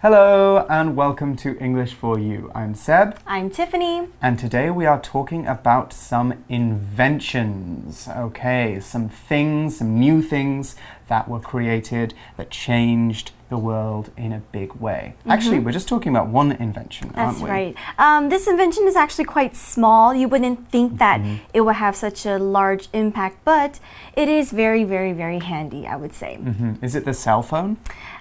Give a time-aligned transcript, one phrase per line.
[0.00, 2.52] Hello and welcome to English for You.
[2.54, 3.18] I'm Seb.
[3.26, 4.06] I'm Tiffany.
[4.22, 8.06] And today we are talking about some inventions.
[8.06, 10.76] Okay, some things, some new things
[11.08, 15.02] that were created that changed the world in a big way.
[15.02, 15.32] Mm -hmm.
[15.32, 17.48] Actually, we're just talking about one invention, That's aren't we?
[17.48, 17.74] That's right.
[17.98, 20.14] Um, this invention is actually quite small.
[20.14, 21.56] You wouldn't think that mm -hmm.
[21.56, 23.80] it would have such a large impact, but
[24.14, 26.36] it is very, very, very handy, I would say.
[26.40, 26.84] Mm -hmm.
[26.84, 27.76] Is it the cell phone?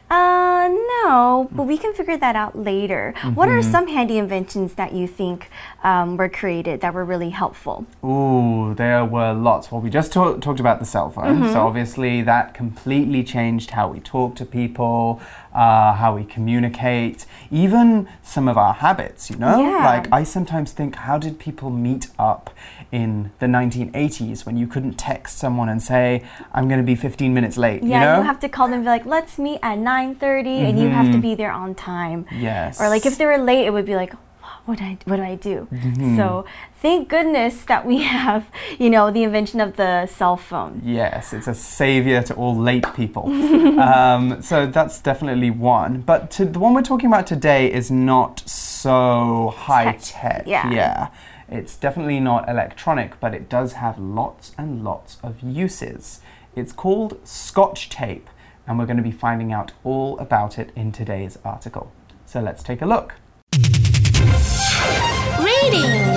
[0.10, 0.70] Uh,
[1.04, 3.14] no, but we can figure that out later.
[3.16, 3.36] Mm -hmm.
[3.36, 3.72] What are mm-hmm.
[3.72, 5.50] some handy inventions that you think
[5.84, 7.86] um, were created that were really helpful?
[8.04, 9.72] Ooh, there were lots.
[9.72, 11.54] Well, we just talk talked about the cell phone, mm -hmm.
[11.54, 15.20] so obviously that completely changed how we talk to people,
[15.58, 19.60] uh, how we communicate, even some of our habits, you know?
[19.60, 19.84] Yeah.
[19.84, 22.52] Like, I sometimes think, how did people meet up
[22.92, 27.34] in the 1980s when you couldn't text someone and say, I'm going to be 15
[27.34, 27.82] minutes late?
[27.82, 28.18] Yeah, you, know?
[28.20, 30.70] you have to call them and be like, let's meet at 9.30 mm -hmm.
[30.70, 31.22] and you have to mm-hmm.
[31.22, 32.26] be there on time.
[32.32, 32.80] Yes.
[32.80, 34.14] Or like if they were late, it would be like,
[34.66, 35.68] what do I what do I do?
[35.72, 36.18] Mm -hmm.
[36.18, 36.46] So
[36.82, 38.44] thank goodness that we have,
[38.80, 40.82] you know, the invention of the cell phone.
[40.84, 43.24] Yes, it's a savior to all late people.
[43.92, 46.04] um, so that's definitely one.
[46.06, 50.22] But to, the one we're talking about today is not so high tech.
[50.22, 50.48] tech.
[50.48, 50.72] Yeah.
[50.74, 51.08] yeah.
[51.50, 56.20] It's definitely not electronic, but it does have lots and lots of uses.
[56.56, 58.30] It's called Scotch tape,
[58.66, 61.92] and we're going to be finding out all about it in today's article.
[62.26, 63.16] So let's take a look.
[65.40, 66.08] Reading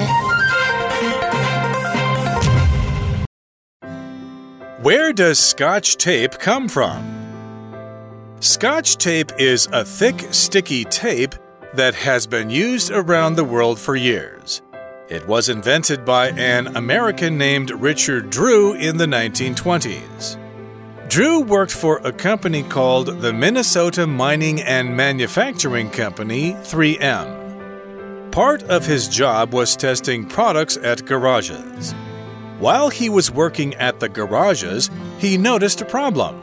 [4.83, 7.21] Where does scotch tape come from?
[8.41, 11.35] Scotch tape is a thick, sticky tape
[11.75, 14.63] that has been used around the world for years.
[15.11, 20.39] It was invented by an American named Richard Drew in the 1920s.
[21.11, 27.40] Drew worked for a company called the Minnesota Mining and Manufacturing Company, 3M.
[28.33, 31.93] Part of his job was testing products at garages.
[32.61, 36.41] While he was working at the garages, he noticed a problem.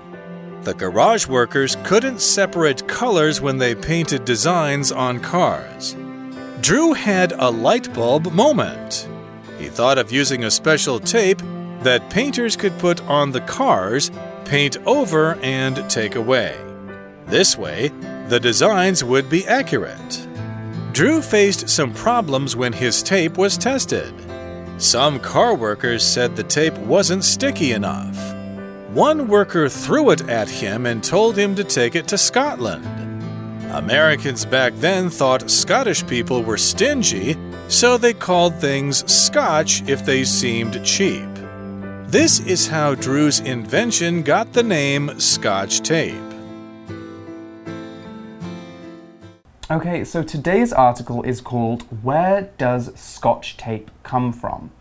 [0.64, 5.96] The garage workers couldn't separate colors when they painted designs on cars.
[6.59, 9.08] Drew had a light bulb moment.
[9.58, 11.42] He thought of using a special tape
[11.84, 14.12] that painters could put on the cars,
[14.44, 16.58] paint over, and take away.
[17.28, 17.94] This way,
[18.28, 20.26] the designs would be accurate.
[20.97, 24.12] Drew faced some problems when his tape was tested.
[24.80, 28.18] Some car workers said the tape wasn't sticky enough.
[28.96, 32.84] One worker threw it at him and told him to take it to Scotland.
[33.72, 37.38] Americans back then thought Scottish people were stingy,
[37.68, 41.30] so they called things Scotch if they seemed cheap.
[42.07, 46.26] This is how Drew's invention got the name Scotch tape.
[49.69, 54.72] Okay, so today's article is called Where Does Scotch Tape Come From?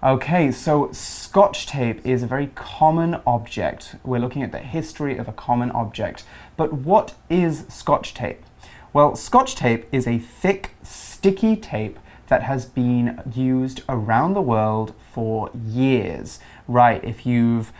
[0.00, 3.96] Okay, so Scotch tape is a very common object.
[4.04, 6.22] We're looking at the history of a common object.
[6.56, 8.44] But what is Scotch tape?
[8.92, 14.94] Well, Scotch tape is a thick, sticky tape that has been used around the world
[15.12, 16.38] for years.
[16.68, 17.72] Right, if you've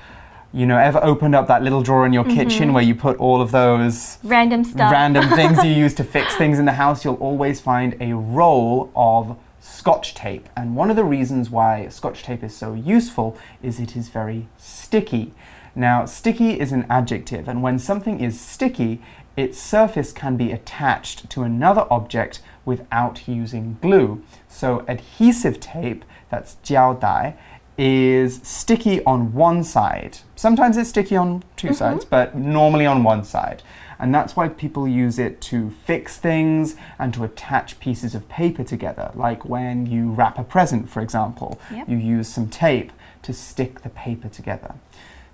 [0.52, 2.36] you know, ever opened up that little drawer in your mm -hmm.
[2.36, 6.36] kitchen where you put all of those random stuff, random things you use to fix
[6.36, 10.48] things in the house, you'll always find a roll of scotch tape.
[10.56, 14.46] And one of the reasons why scotch tape is so useful is it is very
[14.56, 15.32] sticky.
[15.74, 19.00] Now, sticky is an adjective, and when something is sticky,
[19.36, 24.22] its surface can be attached to another object without using glue.
[24.48, 27.36] So, adhesive tape, that's 胶带,
[27.82, 30.18] is sticky on one side.
[30.36, 31.78] Sometimes it's sticky on 2 mm -hmm.
[31.78, 33.56] sides, but normally on one side.
[33.98, 35.56] And that's why people use it to
[35.86, 39.10] fix things and to attach pieces of paper together.
[39.14, 41.88] Like when you wrap a present, for example, yep.
[41.88, 42.92] you use some tape
[43.22, 44.74] to stick the paper together.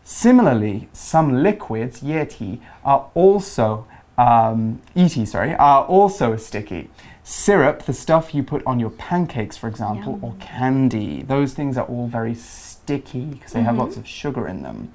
[0.04, 3.84] Similarly, some liquids, yeti, are also
[4.18, 6.88] um, iti, sorry, are also sticky.
[7.30, 10.24] Syrup, the stuff you put on your pancakes, for example, Yum.
[10.24, 13.66] or candy, those things are all very sticky because they mm -hmm.
[13.66, 13.84] have mm-hmm.
[13.84, 14.88] lots of sugar in them.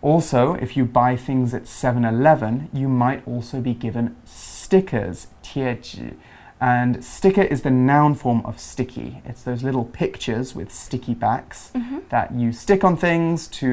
[0.00, 6.14] Also, if you buy things at 7 Eleven, you might also be given stickers, 贴纸.
[6.60, 9.20] And sticker is the noun form of sticky.
[9.28, 12.00] It's those little pictures with sticky backs mm -hmm.
[12.08, 13.66] that you stick on things to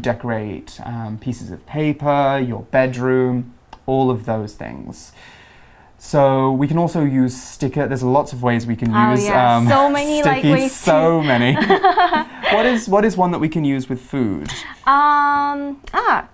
[0.00, 3.44] decorate um, pieces of paper, your bedroom,
[3.86, 5.12] all of those things.
[6.04, 7.86] So we can also use sticker.
[7.86, 9.56] There's lots of ways we can oh, use yeah.
[9.56, 11.54] um, so many sticky, like So many.
[12.54, 14.50] what is what is one that we can use with food?
[14.84, 16.28] Um ah.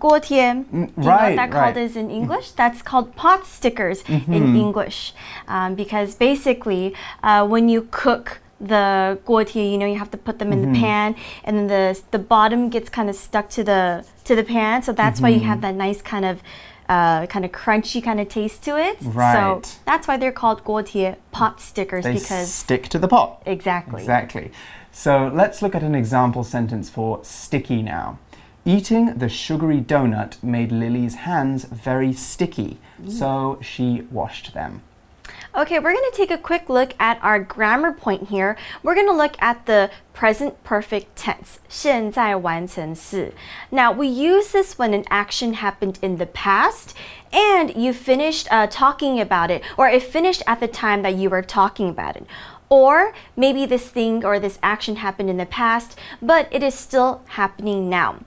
[0.00, 0.66] guotie.
[0.66, 1.52] Mm, right, you know what that right.
[1.52, 2.16] called is in mm-hmm.
[2.16, 2.50] English?
[2.50, 4.34] That's called pot stickers mm -hmm.
[4.36, 4.64] in mm-hmm.
[4.64, 5.14] English,
[5.54, 6.84] um, because basically
[7.22, 10.64] uh, when you cook the guotie, you know, you have to put them in mm
[10.64, 10.72] -hmm.
[10.72, 11.04] the mm-hmm.
[11.04, 11.08] pan,
[11.46, 13.82] and then the the bottom gets kind of stuck to the
[14.28, 15.24] to the pan, so that's -hmm.
[15.24, 16.36] why you have that nice kind of
[16.88, 19.00] uh, kind of crunchy kind of taste to it.
[19.02, 19.78] So Right.
[19.86, 23.42] that's why they're called 锅贴 pot stickers They because stick to the pot.
[23.46, 24.02] exactly.
[24.02, 24.50] Exactly.
[24.92, 28.18] So let's look at an example sentence for sticky now.
[28.64, 32.78] Eating the sugary donut made Lily's hands very sticky,
[33.08, 34.80] so she washed them.
[35.55, 38.55] Okay, we're going to take a quick look at our grammar point here.
[38.83, 43.33] We're going to look at the present perfect tense, 现在完成式.
[43.71, 46.93] Now, we use this when an action happened in the past
[47.33, 51.31] and you finished uh, talking about it, or it finished at the time that you
[51.31, 52.27] were talking about it.
[52.69, 57.21] Or maybe this thing or this action happened in the past, but it is still
[57.29, 58.19] happening now.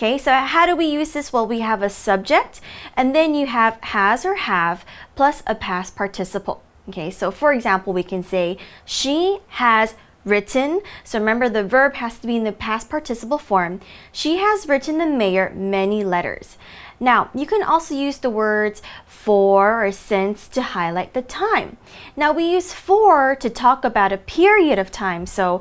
[0.00, 1.30] Okay, so how do we use this?
[1.30, 2.62] Well, we have a subject,
[2.96, 4.82] and then you have has or have
[5.14, 6.62] plus a past participle.
[6.88, 8.56] Okay, so for example, we can say,
[8.86, 10.80] She has written.
[11.04, 13.80] So remember, the verb has to be in the past participle form.
[14.10, 16.56] She has written the mayor many letters.
[16.98, 21.76] Now, you can also use the words for or since to highlight the time.
[22.16, 25.26] Now, we use for to talk about a period of time.
[25.26, 25.60] So,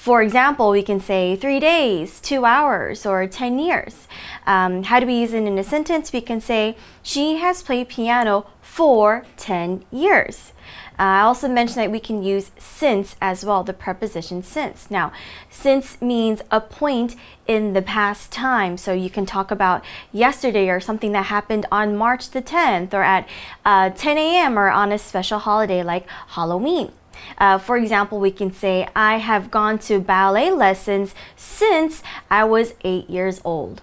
[0.00, 4.08] for example, we can say three days, two hours, or 10 years.
[4.46, 6.10] Um, how do we use it in a sentence?
[6.10, 10.54] We can say, She has played piano for 10 years.
[10.98, 14.90] Uh, I also mentioned that we can use since as well, the preposition since.
[14.90, 15.12] Now,
[15.50, 17.14] since means a point
[17.46, 18.78] in the past time.
[18.78, 23.02] So you can talk about yesterday or something that happened on March the 10th or
[23.02, 23.28] at
[23.66, 24.58] uh, 10 a.m.
[24.58, 26.90] or on a special holiday like Halloween.
[27.38, 32.74] Uh, for example, we can say, I have gone to ballet lessons since I was
[32.84, 33.82] eight years old.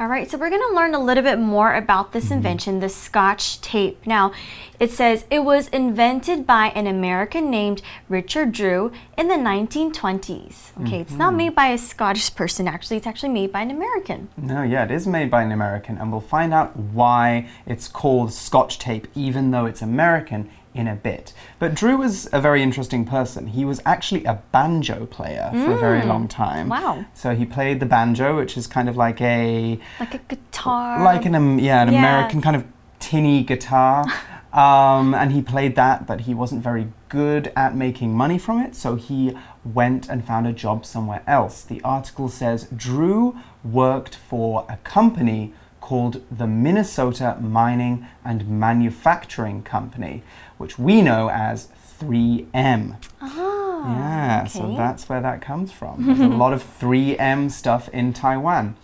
[0.00, 2.88] All right, so we're going to learn a little bit more about this invention, the
[2.88, 4.06] Scotch tape.
[4.06, 4.32] Now,
[4.78, 10.70] it says it was invented by an American named Richard Drew in the 1920s.
[10.80, 14.30] Okay, it's not made by a Scottish person, actually, it's actually made by an American.
[14.38, 18.32] No, yeah, it is made by an American, and we'll find out why it's called
[18.32, 21.32] Scotch tape, even though it's American, in a bit.
[21.58, 23.48] But Drew was a very interesting person.
[23.48, 26.68] He was actually a banjo player for a very long time.
[26.68, 27.04] Wow.
[27.14, 31.02] So he played the banjo, which is kind of like a Like a guitar.
[31.02, 31.98] like an um, yeah an Yeah.
[31.98, 32.64] American kind of
[33.00, 34.04] tinny guitar.
[34.52, 38.74] Um, and he played that, but he wasn't very good at making money from it,
[38.74, 41.62] so he went and found a job somewhere else.
[41.62, 45.54] The article says Drew worked for a company
[45.90, 50.22] called the Minnesota Mining and Manufacturing Company,
[50.56, 51.66] which we know as
[51.98, 52.94] 3M.
[53.20, 56.06] Ah, Yeah, so that's where that comes from.
[56.06, 58.76] There's a lot of 3M stuff in Taiwan.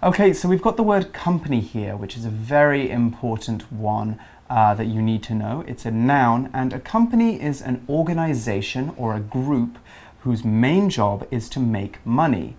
[0.00, 4.74] Okay, so we've got the word company here, which is a very important one uh,
[4.74, 5.64] that you need to know.
[5.66, 9.76] It's a noun, and a company is an organization or a group
[10.20, 12.54] whose main job is to make money.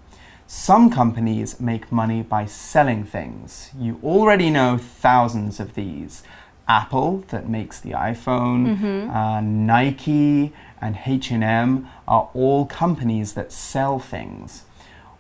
[0.48, 3.72] Some companies make money by selling things.
[3.80, 6.24] You already know thousands of these.
[6.68, 14.64] Apple, that makes the iPhone, uh, Nike, and H&M are all companies that sell things.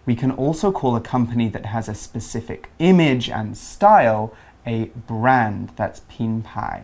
[0.06, 4.34] We can also call a company that has a specific image and style
[4.66, 6.84] a brand, that's pinpai.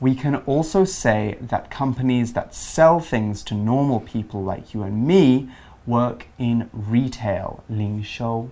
[0.00, 5.06] We can also say that companies that sell things to normal people like you and
[5.06, 5.48] me
[5.86, 8.48] work in retail, 零售.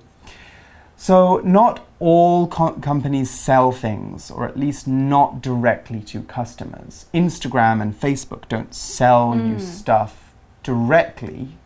[0.96, 7.06] So, not all co- companies sell things, or at least not directly to customers.
[7.14, 11.56] Instagram and Facebook don't sell you stuff directly,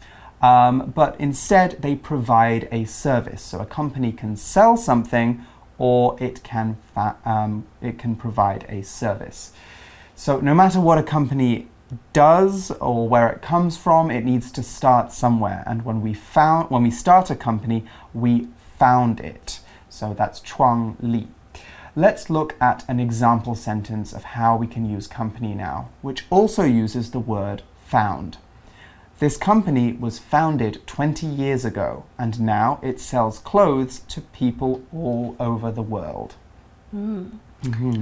[0.40, 3.42] um, but instead they provide a service.
[3.42, 5.44] So, a company can sell something,
[5.78, 6.76] or it can
[7.24, 9.50] um, it can provide a service.
[10.14, 11.66] So, no matter what a company
[12.12, 15.62] does or where it comes from, it needs to start somewhere.
[15.66, 18.48] And when we found when we start a company, we
[18.78, 19.60] found it.
[19.88, 21.28] So that's chuang li.
[21.96, 26.64] Let's look at an example sentence of how we can use company now, which also
[26.64, 28.38] uses the word found.
[29.20, 35.36] This company was founded 20 years ago, and now it sells clothes to people all
[35.38, 36.34] over the world.
[36.90, 37.28] Hmm.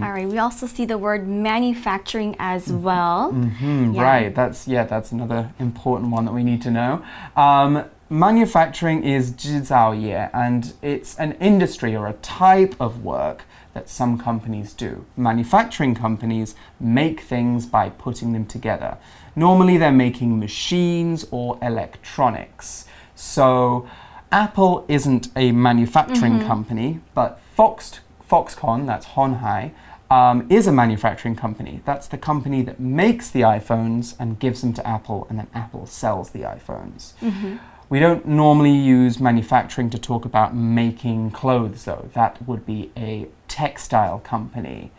[0.03, 3.31] All right, we also see the word manufacturing as well.
[3.31, 4.03] Hmm, Yeah.
[4.03, 7.01] Right, that's yeah, that's another important one that we need to know.
[7.35, 14.17] Um, manufacturing is 制造业, and it's an industry or a type of work that some
[14.19, 15.05] companies do.
[15.17, 18.97] Manufacturing companies make things by putting them together.
[19.35, 22.85] Normally, they're making machines or electronics.
[23.15, 23.87] So,
[24.31, 27.99] Apple isn't a manufacturing company, but Fox,
[28.32, 29.72] Foxconn, that's Honhai,
[30.10, 31.82] um, is a manufacturing company.
[31.84, 35.84] That's the company that makes the iPhones and gives them to Apple, and then Apple
[35.84, 37.12] sells the iPhones.
[37.20, 37.56] Mm-hmm.
[37.90, 42.08] We don't normally use manufacturing to talk about making clothes, though.
[42.14, 44.90] That would be a textile company.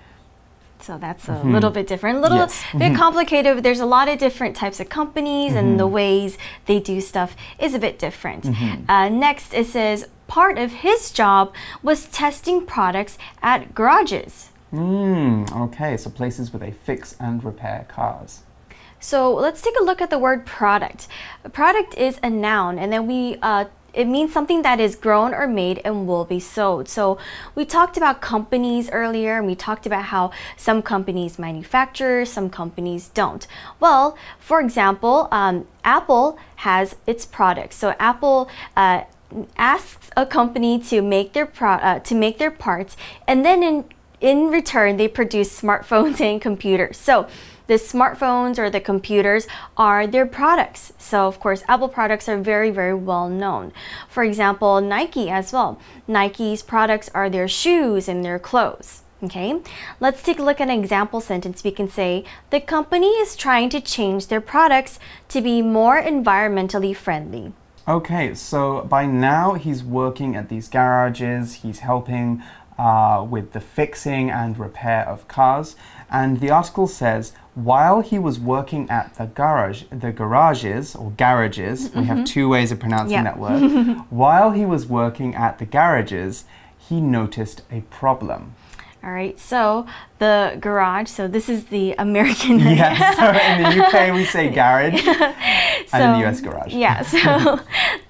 [0.80, 1.54] So that's a mm-hmm.
[1.54, 2.62] little bit different, a little Yes.
[2.74, 2.96] bit mm-hmm.
[2.96, 3.64] complicated.
[3.64, 6.38] There's a lot of different types of companies, and the ways
[6.68, 8.46] they do stuff is a bit different.
[8.88, 14.50] Uh, next, it says part of his job was testing products at garages.
[14.72, 18.42] Hmm, okay, so places where they fix and repair cars.
[19.00, 21.08] So let's take a look at the word product.
[21.44, 25.36] A product is a noun, and then we uh, it means something that is grown
[25.36, 26.90] or made and will be sold.
[26.90, 27.20] So
[27.54, 33.10] we talked about companies earlier, and we talked about how some companies manufacture, some companies
[33.14, 33.46] don't.
[33.80, 37.76] Well, for example, um, Apple has its products.
[37.76, 38.50] So Apple.
[38.76, 39.04] Uh,
[39.58, 42.96] asks a company to make their pro- uh, to make their parts
[43.28, 43.86] and then in
[44.22, 46.98] in return they produce smartphones and computers.
[46.98, 47.28] So
[47.68, 49.48] the smartphones or the computers
[49.78, 50.94] are their products.
[50.98, 53.72] So of course apple products are very very well known.
[54.10, 55.80] For example nike as well.
[56.08, 59.62] Nike's products are their shoes and their clothes Okay,
[60.02, 61.64] let's take a look at an example sentence.
[61.64, 65.00] We can say, The company is trying to change their products
[65.30, 67.54] to be more environmentally friendly.
[67.86, 72.42] Okay, so by now he's working at these garages, he's helping
[72.78, 75.76] uh, with the fixing and repair of cars.
[76.10, 81.94] And the article says, while he was working at the garage, the garages or garages,
[81.94, 83.60] we have two ways of pronouncing that word.
[84.10, 86.46] while he was working at the garages,
[86.78, 88.56] he noticed a problem.
[89.04, 89.86] All right, so
[90.20, 92.60] the garage, so this is the American.
[92.60, 95.06] Yes, so in the UK we say garage,
[95.94, 96.74] and in the US garage.
[96.74, 97.60] Yeah, so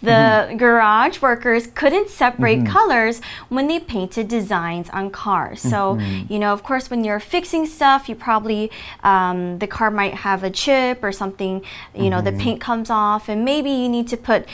[0.01, 2.71] the garage workers couldn't separate Mm-hmm.
[2.71, 5.61] colors when they painted designs on cars.
[5.61, 6.31] So, Mm-hmm.
[6.31, 8.69] you know, of course, when you're fixing stuff, you probably,
[9.03, 11.63] um, the car might have a chip or something,
[11.95, 12.37] you know, Mm-hmm.
[12.37, 14.45] the paint comes off, and maybe you need to put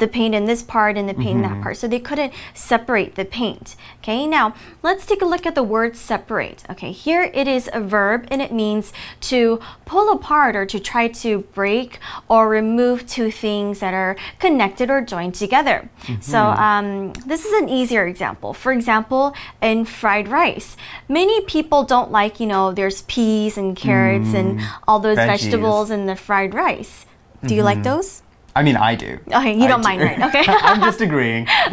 [0.00, 1.54] the paint in this part and the paint in Mm-hmm.
[1.58, 1.76] that part.
[1.76, 3.76] So they couldn't separate the paint.
[4.00, 6.64] Okay, now let's take a look at the word separate.
[6.68, 8.92] Okay, here it is a verb and it means
[9.30, 14.90] to pull apart or to try to break or remove two things that are connected
[14.90, 15.88] or joined together.
[16.20, 18.52] So um, this is an easier example.
[18.54, 20.76] For example, in fried rice,
[21.08, 25.26] many people don't like, you know, there's peas and carrots and all those Veggies.
[25.26, 27.06] vegetables in the fried rice.
[27.44, 28.22] Do you like those?
[28.56, 29.18] I mean, I do.
[29.28, 29.88] Okay, you I don't do.
[29.88, 30.20] mind, right?
[30.28, 30.44] Okay.
[30.48, 31.46] I'm just agreeing.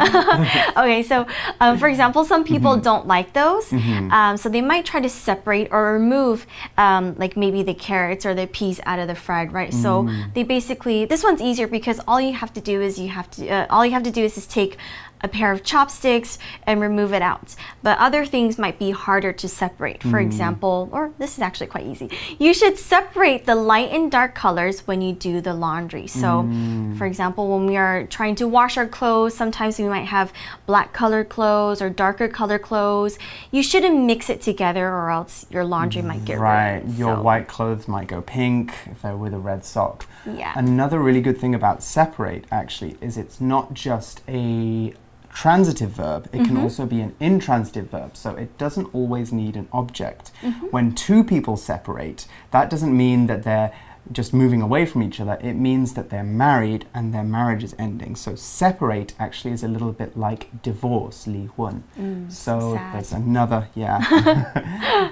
[0.76, 1.26] okay, so
[1.60, 2.82] um, for example, some people Mm-hmm.
[2.82, 7.62] don't like those, um, so they might try to separate or remove, um, like maybe
[7.62, 9.76] the carrots or the peas out of the fried rice.
[9.80, 10.34] So Mm.
[10.34, 13.48] they basically this one's easier because all you have to do is you have to
[13.48, 14.76] uh, all you have to do is just take
[15.20, 17.54] a pair of chopsticks and remove it out.
[17.82, 20.02] But other things might be harder to separate.
[20.02, 20.26] For hmm.
[20.26, 22.10] example, or this is actually quite easy.
[22.38, 26.06] You should separate the light and dark colors when you do the laundry.
[26.06, 26.94] So, hmm.
[26.96, 30.32] for example, when we are trying to wash our clothes, sometimes we might have
[30.66, 33.18] black colored clothes or darker colored clothes.
[33.50, 36.98] You shouldn't mix it together or else your laundry might get Right, ruined.
[36.98, 40.06] your So, white clothes might go pink if they're with a red sock.
[40.26, 40.52] Yeah.
[40.56, 44.94] Another really good thing about separate actually is it's not just a
[45.42, 46.46] transitive verb, it mm -hmm.
[46.46, 46.64] can mm-hmm.
[46.64, 48.10] also be an intransitive verb.
[48.12, 50.32] So it doesn't always need an object.
[50.42, 50.70] Mm -hmm.
[50.70, 53.70] When two people separate, that doesn't mean that they're
[54.12, 57.74] just moving away from each other, it means that they're married and their marriage is
[57.78, 58.16] ending.
[58.16, 61.82] So separate actually is a little bit like divorce, li hun.
[61.98, 62.92] Mm, so sad.
[62.92, 63.98] there's another, yeah.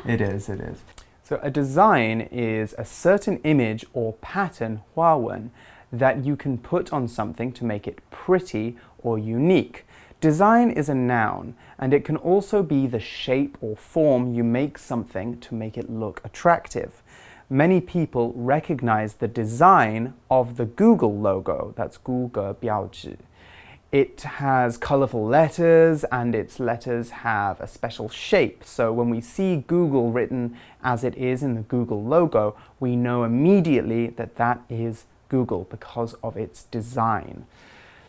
[0.14, 0.78] it is, it is.
[1.22, 5.50] So a design is a certain image or pattern, hua wen,
[5.98, 9.84] that you can put on something to make it pretty or unique.
[10.20, 14.78] Design is a noun, and it can also be the shape or form you make
[14.78, 17.02] something to make it look attractive.
[17.50, 23.18] Many people recognize the design of the Google logo, that's Google 标志.
[23.92, 28.64] It has colorful letters and its letters have a special shape.
[28.64, 33.22] So when we see Google written as it is in the Google logo, we know
[33.22, 37.46] immediately that that is Google because of its design.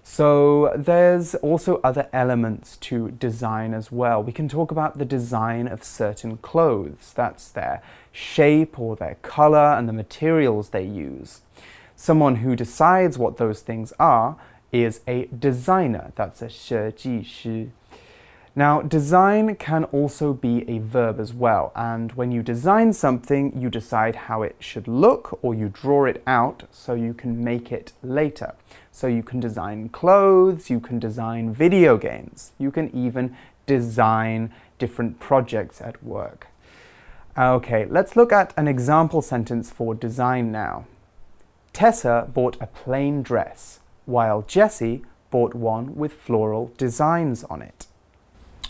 [0.06, 4.22] So there's also other elements to design as well.
[4.22, 7.12] We can talk about the design of certain clothes.
[7.14, 11.40] That's their shape or their color and the materials they use.
[11.94, 14.36] Someone who decides what those things are
[14.72, 16.12] is a designer.
[16.16, 17.68] That's a 设计师.
[18.57, 23.69] Now, design can also be a verb as well, and when you design something, you
[23.69, 27.93] decide how it should look or you draw it out so you can make it
[28.01, 28.55] later.
[28.91, 33.37] So you can design clothes, you can design video games, you can even
[33.67, 36.47] design different projects at work.
[37.37, 40.87] Okay, let's look at an example sentence for design now.
[41.73, 47.86] Tessa bought a plain dress, while Jessie bought one with floral designs on it.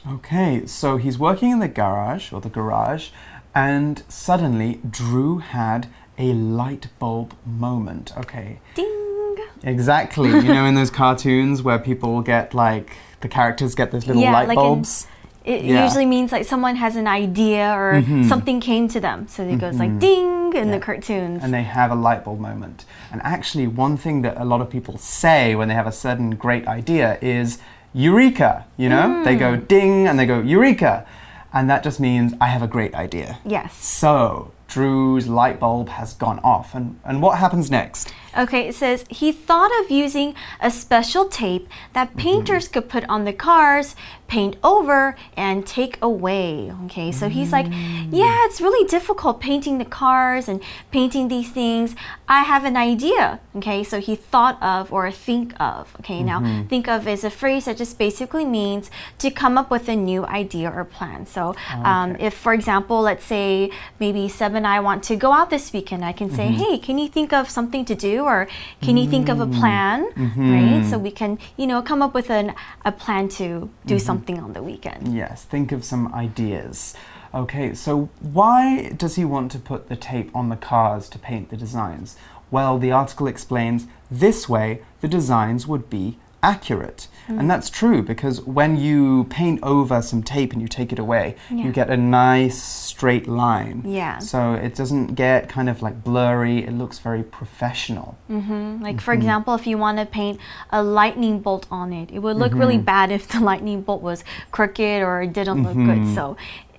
[0.09, 3.09] Okay, so he's working in the garage or the garage,
[3.53, 5.87] and suddenly Drew had
[6.17, 8.15] a light bulb moment.
[8.17, 9.35] Okay, Ding.
[9.63, 10.29] exactly.
[10.29, 14.31] you know, in those cartoons where people get like the characters get those little Yeah,
[14.31, 15.07] light like in- bulbs.
[15.43, 15.85] It Yeah.
[15.85, 18.23] usually means like someone has an idea or mm-hmm.
[18.23, 19.29] something came to them.
[19.29, 19.99] So it goes like mm-hmm.
[19.99, 21.41] ding in the cartoons.
[21.41, 22.83] and they have a light bulb moment.
[23.13, 26.31] And actually, one thing that a lot of people say when they have a certain
[26.31, 27.59] great idea is
[27.97, 28.67] Eureka!
[28.77, 29.65] You know, they go hmm.
[29.65, 31.07] ding and they go Eureka!
[31.51, 33.39] And that just means I have a great idea.
[33.43, 33.75] yes.
[33.83, 36.75] So, Drew's light bulb has gone off.
[36.75, 38.13] And, and what happens next?
[38.38, 42.20] Okay, it says he thought of using a special tape that mm-hmm.
[42.20, 43.96] painters could put on the cars,
[44.27, 46.72] paint over, and take away.
[46.86, 48.10] Okay, so he's like, mm.
[48.12, 51.96] Yeah, it's really difficult painting the cars and painting these things.
[52.27, 53.39] I have an idea.
[53.56, 55.96] Okay, so he thought of or think of.
[56.00, 56.67] Okay, now mm-hmm.
[56.67, 60.25] think of is a phrase that just basically means to come up with a new
[60.25, 61.25] idea or plan.
[61.25, 65.32] So, oh, um, if for example, let's say maybe Seb and I want to go
[65.32, 66.58] out this weekend, I can say, mm-hmm.
[66.58, 68.26] Hey, can you think of something to do?
[68.27, 68.48] Or
[68.81, 69.60] can you think of a mm-hmm.
[69.60, 70.03] plan?
[70.03, 70.84] Right?
[70.86, 71.03] So mm-hmm.
[71.03, 72.53] we can, you know, come up with an,
[72.84, 73.98] a plan to do mm-hmm.
[73.98, 75.15] something on the weekend.
[75.15, 76.93] Yes, think of some ideas.
[77.34, 81.49] Okay, so why does he want to put the tape on the cars to paint
[81.49, 82.17] the designs?
[82.49, 87.08] Well, the article explains this way the designs would be accurate.
[87.27, 91.35] And that's true because when you paint over some tape and you take it away,
[91.49, 91.65] Yeah.
[91.65, 93.83] you get a nice straight line.
[93.85, 94.19] Yeah.
[94.19, 98.17] So it doesn't get kind of like blurry, it looks very professional.
[98.27, 99.21] hmm Like, for mm-hmm.
[99.21, 100.39] example, if you want to paint
[100.71, 102.83] a lightning bolt on it, it would look really mm-hmm.
[102.83, 105.99] bad if the lightning bolt was crooked or it didn't look good.
[105.99, 106.15] Mm-hmm.
[106.15, 106.37] So,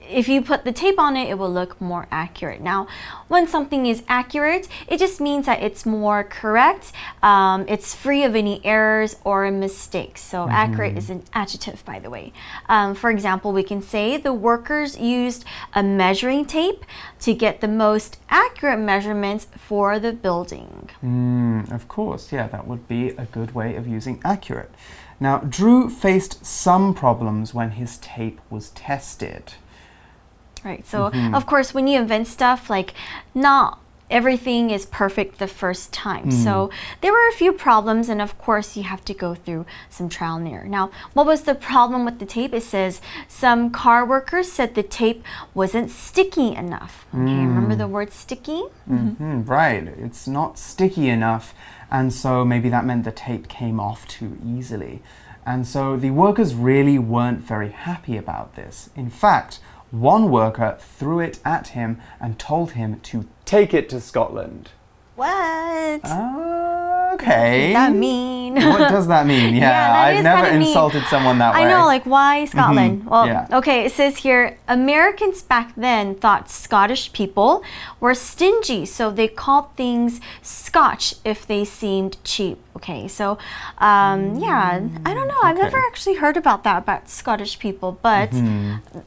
[0.09, 2.61] if you put the tape on it, it will look more accurate.
[2.61, 2.87] Now,
[3.29, 6.93] when something is accurate, it just means that it's more correct,
[7.23, 10.23] um, it's free of any errors or mistakes.
[10.23, 12.33] So, accurate is an adjective, by the way.
[12.69, 15.45] Um, for example, we can say the workers used
[15.75, 16.85] a measuring tape
[17.21, 20.91] to get the most accurate measurements for the building.
[21.05, 24.73] Mm, of course, yeah, that would be a good way of using accurate.
[25.21, 29.55] Now, Drew faced some problems when his tape was tested.
[30.65, 30.87] Right.
[30.87, 31.35] So, mm-hmm.
[31.35, 32.95] of course, when you invent stuff, like
[33.35, 36.31] not everything is perfect the first time.
[36.31, 36.45] Mm.
[36.45, 36.71] So,
[37.03, 40.37] there were a few problems, and of course, you have to go through some trial
[40.37, 40.67] and error.
[40.67, 42.55] Now, what was the problem with the tape?
[42.55, 47.07] It says some car workers said the tape wasn't sticky enough.
[47.13, 47.49] Okay, mm.
[47.49, 48.63] remember the word sticky?
[48.91, 51.55] Mhm, right, it's not sticky enough,
[51.91, 55.03] and so maybe that meant the tape came off too easily.
[55.49, 58.91] And so the workers really weren't very happy about this.
[58.95, 64.01] In fact, one worker threw it at him and told him to take it to
[64.01, 64.71] Scotland.
[65.19, 66.05] What?
[67.15, 67.73] Okay.
[67.73, 68.55] does that mean?
[68.55, 69.57] what does that mean?
[69.57, 70.69] Yeah, that I've never kinda mean.
[70.69, 71.65] insulted someone that way.
[71.65, 73.05] I know, like why Scotland?
[73.05, 73.49] Well, yeah.
[73.51, 77.65] okay, it says here Americans back then thought Scottish people
[77.99, 82.59] were stingy, so they called things Scotch if they seemed cheap.
[82.77, 83.39] Okay, so
[83.79, 85.41] um, yeah, I don't know.
[85.43, 88.31] I've never actually heard about that about Scottish people, but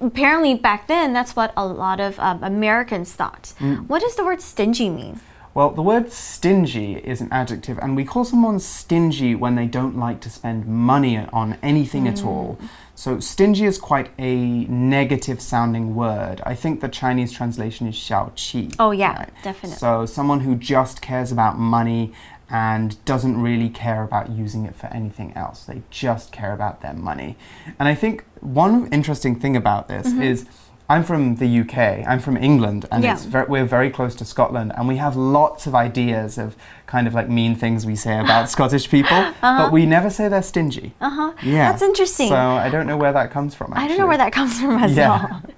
[0.01, 3.53] apparently back then that's what a lot of um, Americans thought.
[3.87, 5.21] What does the word stingy mean?
[5.53, 9.97] Well, the word stingy is an adjective, and we call someone stingy when they don't
[9.97, 12.57] like to spend money on anything at all.
[12.95, 14.35] So, stingy is quite a
[14.65, 16.41] negative sounding word.
[16.45, 18.73] I think the Chinese translation is xiao qi.
[18.79, 19.77] Oh, yeah, definitely.
[19.77, 22.13] So, someone who just cares about money
[22.49, 25.63] and doesn't really care about using it for anything else.
[25.63, 27.37] They just care about their money.
[27.79, 30.21] And I think one interesting thing about this Mm-hmm.
[30.21, 30.45] is
[30.91, 31.77] I'm from the UK,
[32.11, 33.13] I'm from England, and Yeah.
[33.13, 37.07] it's ver- we're very close to Scotland, and we have lots of ideas of kind
[37.07, 40.93] of like mean things we say about Scottish people, but we never say they're stingy.
[40.99, 41.31] Uh huh.
[41.43, 41.71] Yeah.
[41.71, 42.27] That's interesting.
[42.27, 43.71] So I don't know where that comes from.
[43.73, 45.09] I don't know where that comes from as Yeah.
[45.09, 45.41] well.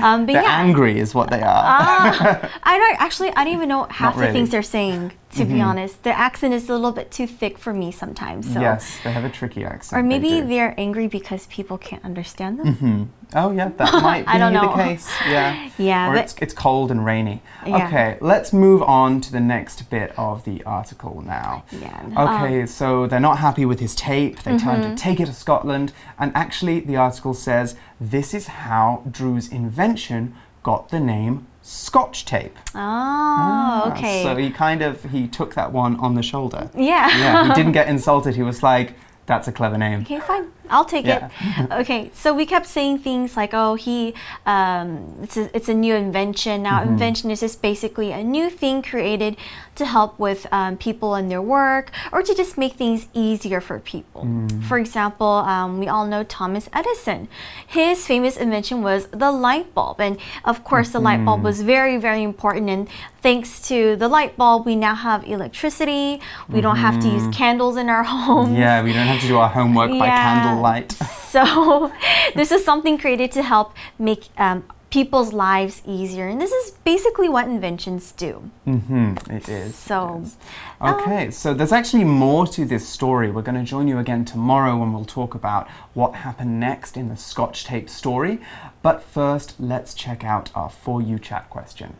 [0.00, 0.60] Um, but They're yeah.
[0.66, 1.62] angry, is what they are.
[1.66, 3.30] Ah, I don't actually.
[3.34, 4.28] I don't even know half the really.
[4.28, 4.36] Mm-hmm.
[4.36, 5.12] things they're saying.
[5.38, 8.52] To be honest, their accent is a little bit too thick for me sometimes.
[8.52, 8.60] So.
[8.60, 9.98] Yes, they have a tricky accent.
[9.98, 10.46] Or maybe do.
[10.48, 12.66] they're angry because people can't understand them.
[12.66, 13.06] Mm -hmm.
[13.34, 15.06] Oh yeah, that might be I don't the case.
[15.30, 15.54] Yeah.
[15.90, 17.40] Yeah, Or it's it's cold and rainy.
[17.66, 17.86] Yeah.
[17.86, 21.62] Okay, let's move on to the next bit of the article now.
[21.70, 22.00] Yeah.
[22.16, 24.34] Um, Okay, so they're not happy with his tape.
[24.42, 24.82] They tell Mm-hmm.
[24.82, 27.76] him to take it to Scotland, and actually, the article says
[28.10, 31.38] this is how Drew's invention got the name
[31.70, 32.56] Scotch tape.
[32.68, 34.22] Oh, Ah, okay.
[34.22, 36.70] So he kind of he took that one on the shoulder.
[36.74, 37.08] yeah.
[37.18, 38.36] Yeah, he didn't get insulted.
[38.36, 38.94] He was like,
[39.26, 40.00] That's a clever name.
[40.00, 40.50] Okay, fine.
[40.70, 41.30] I'll take Yeah.
[41.40, 41.72] it.
[41.80, 44.14] okay, so we kept saying things like, "Oh, he,
[44.46, 46.92] um, it's a, it's a new invention." Now, Mm-hmm.
[46.92, 49.36] invention is just basically a new thing created
[49.74, 53.78] to help with um, people in their work or to just make things easier for
[53.78, 54.22] people.
[54.24, 54.64] Mm.
[54.64, 57.28] For example, um, we all know Thomas Edison.
[57.66, 61.24] His famous invention was the light bulb, and of course, the light Mm-hmm.
[61.26, 62.68] bulb was very, very important.
[62.70, 62.88] And
[63.22, 66.20] thanks to the light bulb, we now have electricity.
[66.48, 68.50] We don't have to use candles in our homes.
[68.50, 68.60] Mm-hmm.
[68.62, 70.54] Yeah, we don't have to do our homework by Yeah.
[70.58, 70.96] Candlelight.
[71.28, 71.92] So,
[72.34, 76.26] this is something created to help make um, people's lives easier.
[76.26, 78.50] And this is basically what inventions do.
[78.66, 79.76] Mm-hmm, it is.
[79.76, 80.36] So, it is.
[80.80, 83.30] Okay, so there's actually more to this story.
[83.30, 87.10] We're going to join you again tomorrow when we'll talk about what happened next in
[87.10, 88.40] the Scotch tape story.
[88.80, 91.98] But first, let's check out our For You chat question.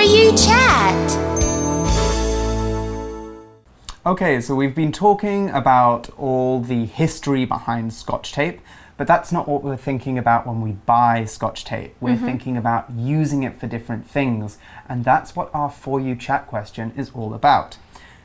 [0.00, 1.10] For you chat.
[4.06, 8.62] Okay, so we've been talking about all the history behind Scotch tape,
[8.96, 11.94] but that's not what we're thinking about when we buy Scotch tape.
[12.00, 12.24] We're mm-hmm.
[12.24, 14.56] thinking about using it for different things,
[14.88, 17.76] and that's what our For You chat question is all about.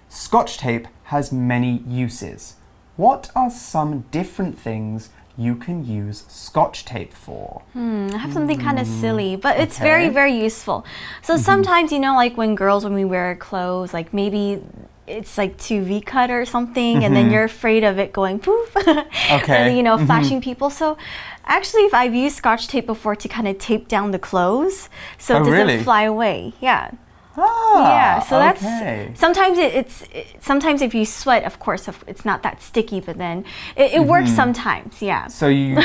[0.07, 2.55] Scotch tape has many uses.
[2.95, 7.61] What are some different things you can use Scotch tape for?
[7.75, 10.07] I have something kind of silly, but it's very, Hmm.
[10.09, 10.13] Okay.
[10.13, 10.85] very useful.
[11.21, 14.61] So, sometimes, you know, like when girls, when we wear clothes, like maybe
[15.07, 18.73] it's like too V cut or something, and then you're afraid of it going poof.
[18.85, 19.35] Mm-hmm.
[19.43, 19.55] Okay.
[19.69, 20.69] and, you know, flashing people.
[20.69, 20.97] So,
[21.45, 25.35] actually, if I've used scotch tape before to kind of tape down the clothes so
[25.35, 25.83] Oh, it doesn't really?
[25.83, 26.53] fly away.
[26.61, 26.91] Yeah.
[27.37, 29.07] Ah, yeah, so okay.
[29.09, 32.99] that's sometimes it, it's it, sometimes if you sweat, of course, it's not that sticky,
[33.01, 33.43] but then
[33.75, 34.35] it, it works Mm-hmm.
[34.35, 35.27] sometimes, yeah.
[35.27, 35.77] So you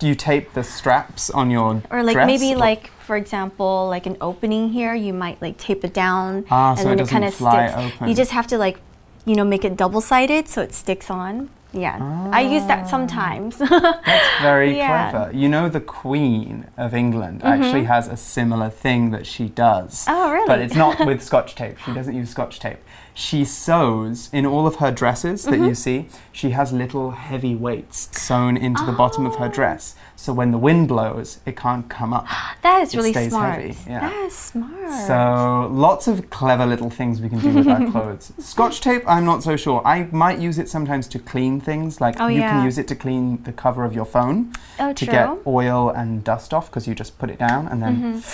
[0.00, 2.26] you tape the straps on your Or like dress?
[2.26, 6.44] maybe Or- like for example, like an opening here, you might like tape it down
[6.50, 7.72] Ah, and so then it kind of sticks.
[7.76, 8.08] open.
[8.08, 8.78] You just have to like
[9.26, 11.50] you know make it double sided so it sticks on.
[11.74, 12.88] Yeah, I use that ah.
[12.88, 13.58] sometimes.
[13.58, 15.10] That's very Yeah.
[15.10, 15.36] Clever.
[15.36, 17.62] You know, the Queen of England mm-hmm.
[17.62, 20.04] actually has a similar thing that she does.
[20.08, 20.46] Oh, really?
[20.46, 21.78] But it's not with Scotch tape.
[21.78, 22.78] She doesn't use Scotch tape.
[23.16, 25.64] She sews in all of her dresses that Mm-hmm.
[25.66, 29.48] you see, she has little heavy weights sewn into the bottom of her Oh.
[29.52, 29.94] dress.
[30.16, 32.26] So when the wind blows, it can't come up.
[32.62, 33.54] that is It really stays smart.
[33.60, 34.00] heavy, yeah.
[34.00, 35.06] That is smart.
[35.06, 38.32] So lots of clever little things we can do with our clothes.
[38.40, 39.80] Scotch tape, I'm not so sure.
[39.86, 42.00] I might use it sometimes to clean things.
[42.00, 42.50] Like Oh, you yeah.
[42.50, 46.24] can use it to clean the cover of your phone Oh, to get oil and
[46.24, 48.24] dust off because you just put it down and then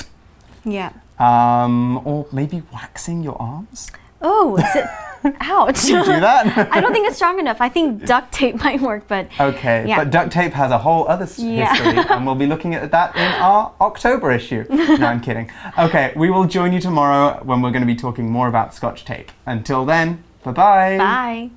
[0.64, 0.92] yeah.
[1.18, 3.90] um, or maybe waxing your arms.
[4.22, 4.84] Oh, is it?
[5.40, 5.82] Ouch.
[5.82, 6.68] Do you do that?
[6.72, 7.60] I don't think it's strong enough.
[7.60, 9.96] I think duct tape might work, but Okay, Yeah.
[9.98, 11.74] but duct tape has a whole other s- Yeah.
[11.74, 14.64] history, and we'll be looking at that in our October issue.
[14.70, 15.50] No, I'm kidding.
[15.78, 19.04] Okay, we will join you tomorrow when we're going to be talking more about Scotch
[19.04, 19.30] tape.
[19.44, 20.96] Until then, bye-bye.
[20.98, 21.50] bye.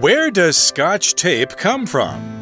[0.00, 2.38] Where does Scotch tape come from?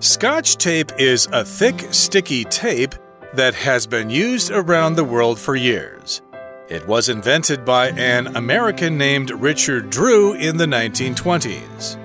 [0.00, 2.94] Scotch tape is a thick, sticky tape
[3.34, 6.20] that has been used around the world for years.
[6.68, 11.98] It was invented by an American named Richard Drew in the 1920s.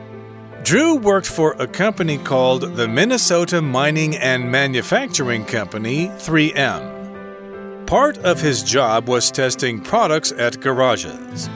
[0.63, 7.86] Drew worked for a company called the Minnesota Mining and Manufacturing Company, 3M.
[7.86, 11.48] Part of his job was testing products at garages.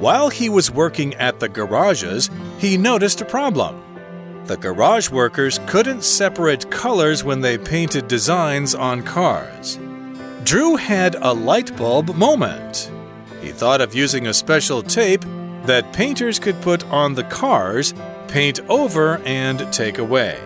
[0.00, 2.28] While he was working at the garages,
[2.58, 3.80] he noticed a problem.
[4.46, 9.78] The garage workers couldn't separate colors when they painted designs on cars.
[10.44, 12.90] Drew had a light bulb moment.
[13.40, 15.24] He thought of using a special tape
[15.66, 17.94] that painters could put on the cars,
[18.26, 20.40] paint over, and take away.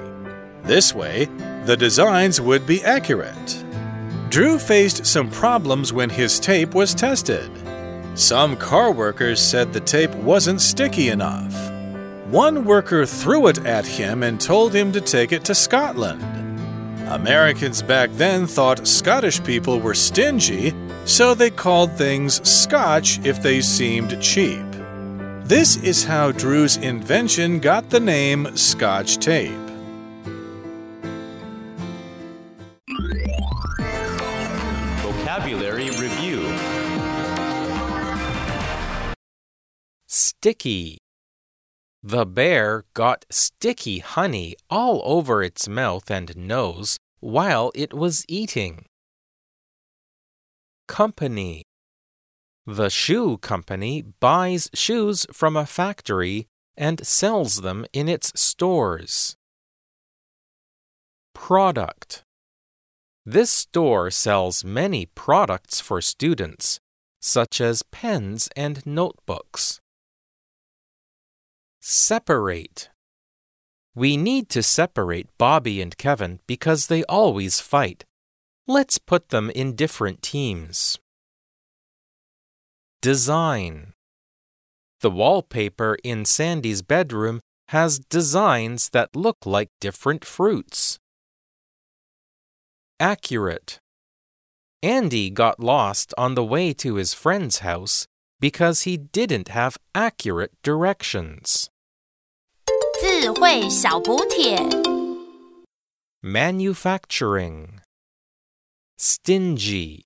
[0.65, 1.27] This way,
[1.65, 3.65] the designs would be accurate.
[4.29, 7.51] Drew faced some problems when his tape was tested.
[8.15, 11.55] Some car workers said the tape wasn't sticky enough.
[12.27, 16.46] One worker threw it at him and told him to take it to Scotland.
[17.09, 23.61] Americans back then thought Scottish people were stingy, so they called things Scotch if they
[23.61, 24.65] seemed cheap.
[25.45, 29.53] This is how Drew's invention got the name Scotch tape.
[35.03, 36.43] Vocabulary Review
[40.09, 41.06] Sticky.
[42.09, 48.85] The bear got sticky honey all over its mouth and nose while it was eating.
[50.87, 51.65] Company.
[52.65, 59.35] The shoe company buys shoes from a factory and sells them in its stores.
[61.35, 62.23] Product.
[63.25, 66.79] This store sells many products for students,
[67.21, 69.81] such as pens and notebooks.
[71.89, 72.91] Separate.
[73.95, 78.05] We need to separate Bobby and Kevin because they always fight.
[78.67, 80.99] Let's put them in different teams.
[83.01, 83.93] Design.
[85.01, 90.99] The wallpaper in Sandy's bedroom has designs that look like different fruits.
[92.99, 93.79] Accurate.
[94.83, 98.09] Andy got lost on the way to his friend's house
[98.41, 101.71] because he didn't have accurate directions.
[103.00, 104.58] 智慧小补帖。
[106.22, 107.80] Manufacturing.
[109.00, 110.04] Stingy.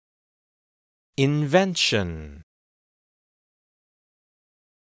[1.17, 2.41] Invention.